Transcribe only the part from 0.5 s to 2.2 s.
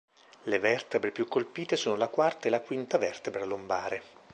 vertebre più colpite sono la